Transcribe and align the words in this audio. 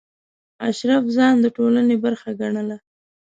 اشراف 0.69 1.05
ځان 1.15 1.35
د 1.41 1.45
ټولنې 1.57 1.95
برخه 2.05 2.29
ګڼله. 2.39 2.77